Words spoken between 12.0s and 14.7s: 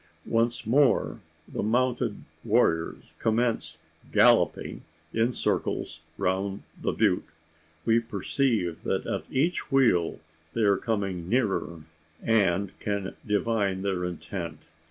and can divine their intent.